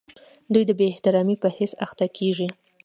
[0.53, 2.47] دوی د بې احترامۍ په حس اخته کیږي.